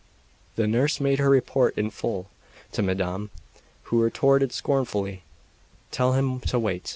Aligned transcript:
The 0.55 0.65
nurse 0.65 0.99
made 0.99 1.19
her 1.19 1.29
report 1.29 1.77
in 1.77 1.91
full 1.91 2.27
to 2.71 2.81
Madame, 2.81 3.29
who 3.83 4.01
retorted 4.01 4.51
scornfully: 4.51 5.21
"Tell 5.91 6.13
him 6.13 6.39
to 6.39 6.57
wait." 6.57 6.89